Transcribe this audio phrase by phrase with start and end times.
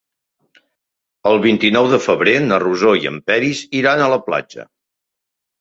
[1.31, 4.71] El vint-i-nou de febrer na Rosó i en Peris iran a la platja.